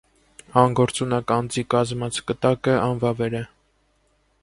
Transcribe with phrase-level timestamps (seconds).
[0.61, 3.47] Անգործունակ անձի կազմած կտակը անվավեր է։